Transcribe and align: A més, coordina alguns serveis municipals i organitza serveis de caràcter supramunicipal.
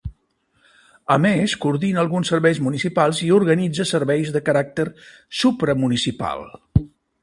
A 1.15 1.17
més, 1.25 1.53
coordina 1.65 2.01
alguns 2.05 2.33
serveis 2.33 2.63
municipals 2.69 3.21
i 3.29 3.31
organitza 3.39 3.89
serveis 3.93 4.35
de 4.39 4.45
caràcter 4.51 4.91
supramunicipal. 5.45 6.49